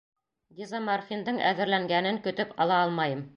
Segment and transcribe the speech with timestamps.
[0.61, 3.23] Дезоморфиндың әҙерләнгәнен көтөп ала алмайым.